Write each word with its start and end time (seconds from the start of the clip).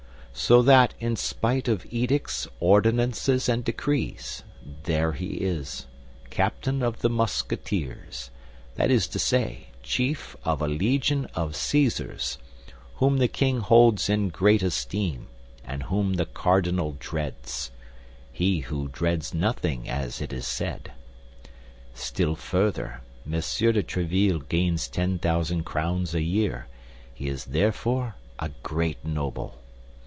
So 0.33 0.61
that 0.61 0.93
in 0.97 1.17
spite 1.17 1.67
of 1.67 1.85
edicts, 1.89 2.47
ordinances, 2.61 3.49
and 3.49 3.65
decrees, 3.65 4.43
there 4.83 5.11
he 5.11 5.35
is, 5.35 5.87
captain 6.29 6.81
of 6.81 6.99
the 7.01 7.09
Musketeers; 7.09 8.31
that 8.75 8.89
is 8.89 9.07
to 9.09 9.19
say, 9.19 9.67
chief 9.83 10.37
of 10.45 10.61
a 10.61 10.69
legion 10.69 11.25
of 11.35 11.51
Cæsars, 11.51 12.37
whom 12.95 13.17
the 13.17 13.27
king 13.27 13.59
holds 13.59 14.09
in 14.09 14.29
great 14.29 14.63
esteem 14.63 15.27
and 15.65 15.83
whom 15.83 16.13
the 16.13 16.25
cardinal 16.25 16.95
dreads—he 16.97 18.59
who 18.61 18.87
dreads 18.87 19.33
nothing, 19.33 19.89
as 19.89 20.21
it 20.21 20.31
is 20.31 20.47
said. 20.47 20.93
Still 21.93 22.35
further, 22.35 23.01
Monsieur 23.25 23.73
de 23.73 23.83
Tréville 23.83 24.47
gains 24.47 24.87
ten 24.87 25.19
thousand 25.19 25.65
crowns 25.65 26.15
a 26.15 26.23
year; 26.23 26.67
he 27.13 27.27
is 27.27 27.45
therefore 27.45 28.15
a 28.39 28.49
great 28.63 29.03
noble. 29.05 29.57